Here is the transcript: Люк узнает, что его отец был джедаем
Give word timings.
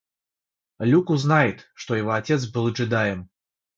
Люк 0.79 1.11
узнает, 1.11 1.69
что 1.75 1.93
его 1.95 2.13
отец 2.13 2.47
был 2.47 2.69
джедаем 2.71 3.29